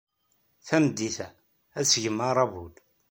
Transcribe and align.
Tameddit-a, 0.67 1.27
ad 1.77 1.83
d-tgem 1.85 2.19
aṛabul. 2.29 2.73